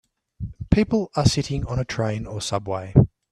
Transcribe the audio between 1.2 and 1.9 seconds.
sitting on a